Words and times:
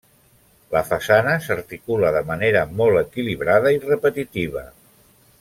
La 0.75 0.81
façana 0.87 1.35
s'articula 1.47 2.09
de 2.15 2.23
manera 2.31 2.65
molt 2.81 3.03
equilibrada 3.03 3.75
i 3.77 3.83
repetitiva. 3.85 4.67